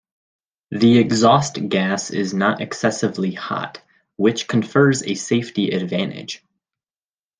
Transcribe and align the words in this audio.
The 0.71 0.97
exhaust 0.97 1.69
gas 1.69 2.09
is 2.09 2.33
not 2.33 2.59
excessively 2.59 3.33
hot, 3.33 3.83
which 4.15 4.47
confers 4.47 5.03
a 5.03 5.13
safety 5.13 5.69
advantage. 5.69 6.43